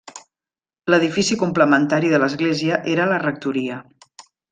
[0.93, 3.77] L'edifici complementari de l'església era la rectoria.